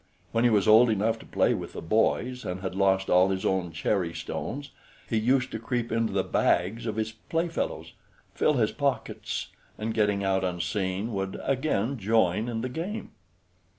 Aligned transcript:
When 0.31 0.43
he 0.45 0.49
was 0.49 0.67
old 0.67 0.89
enough 0.89 1.19
to 1.19 1.27
play 1.27 1.53
with 1.53 1.73
the 1.73 1.81
boys, 1.83 2.43
and 2.43 2.61
had 2.61 2.73
lost 2.73 3.07
all 3.07 3.29
his 3.29 3.45
own 3.45 3.71
cherry 3.71 4.15
stones, 4.15 4.71
he 5.07 5.15
used 5.19 5.51
to 5.51 5.59
creep 5.59 5.91
into 5.91 6.11
the 6.11 6.23
bags 6.23 6.87
of 6.87 6.95
his 6.95 7.11
playfellows, 7.11 7.93
fill 8.33 8.53
his 8.53 8.71
pockets, 8.71 9.49
and, 9.77 9.93
getting 9.93 10.23
out 10.23 10.43
unseen, 10.43 11.13
would 11.13 11.39
again 11.43 11.99
join 11.99 12.47
in 12.49 12.61
the 12.61 12.67
game. 12.69 13.11